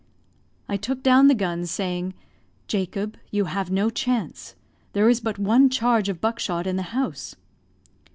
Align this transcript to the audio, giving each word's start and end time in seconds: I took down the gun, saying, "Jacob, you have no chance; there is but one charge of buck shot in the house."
I 0.67 0.77
took 0.77 1.03
down 1.03 1.27
the 1.27 1.35
gun, 1.35 1.67
saying, 1.67 2.15
"Jacob, 2.67 3.17
you 3.29 3.45
have 3.45 3.69
no 3.69 3.91
chance; 3.91 4.55
there 4.93 5.07
is 5.07 5.19
but 5.19 5.37
one 5.37 5.69
charge 5.69 6.09
of 6.09 6.19
buck 6.19 6.39
shot 6.39 6.65
in 6.65 6.75
the 6.75 6.81
house." 6.97 7.35